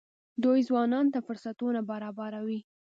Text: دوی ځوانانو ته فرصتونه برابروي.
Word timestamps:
دوی 0.43 0.59
ځوانانو 0.69 1.13
ته 1.13 1.19
فرصتونه 1.27 1.79
برابروي. 1.91 2.59